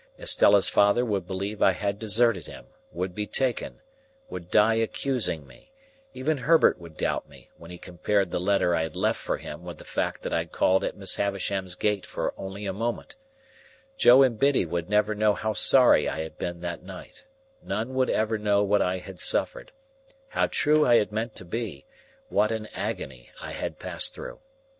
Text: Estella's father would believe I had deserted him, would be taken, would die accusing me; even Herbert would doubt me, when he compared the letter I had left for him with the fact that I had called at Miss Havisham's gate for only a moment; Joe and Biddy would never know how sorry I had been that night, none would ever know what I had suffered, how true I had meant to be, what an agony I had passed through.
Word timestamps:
Estella's 0.17 0.67
father 0.67 1.05
would 1.05 1.27
believe 1.27 1.61
I 1.61 1.73
had 1.73 1.99
deserted 1.99 2.47
him, 2.47 2.65
would 2.91 3.13
be 3.13 3.27
taken, 3.27 3.81
would 4.31 4.49
die 4.49 4.73
accusing 4.73 5.45
me; 5.45 5.71
even 6.11 6.39
Herbert 6.39 6.79
would 6.79 6.97
doubt 6.97 7.29
me, 7.29 7.51
when 7.57 7.69
he 7.69 7.77
compared 7.77 8.31
the 8.31 8.39
letter 8.39 8.73
I 8.73 8.81
had 8.81 8.95
left 8.95 9.19
for 9.19 9.37
him 9.37 9.61
with 9.63 9.77
the 9.77 9.85
fact 9.85 10.23
that 10.23 10.33
I 10.33 10.39
had 10.39 10.51
called 10.51 10.83
at 10.83 10.97
Miss 10.97 11.17
Havisham's 11.17 11.75
gate 11.75 12.07
for 12.07 12.33
only 12.35 12.65
a 12.65 12.73
moment; 12.73 13.15
Joe 13.95 14.23
and 14.23 14.39
Biddy 14.39 14.65
would 14.65 14.89
never 14.89 15.13
know 15.13 15.35
how 15.35 15.53
sorry 15.53 16.09
I 16.09 16.21
had 16.21 16.39
been 16.39 16.61
that 16.61 16.81
night, 16.81 17.27
none 17.61 17.93
would 17.93 18.09
ever 18.09 18.39
know 18.39 18.63
what 18.63 18.81
I 18.81 18.97
had 18.97 19.19
suffered, 19.19 19.71
how 20.29 20.47
true 20.47 20.83
I 20.83 20.95
had 20.95 21.11
meant 21.11 21.35
to 21.35 21.45
be, 21.45 21.85
what 22.27 22.51
an 22.51 22.65
agony 22.73 23.29
I 23.39 23.51
had 23.51 23.77
passed 23.77 24.15
through. 24.15 24.39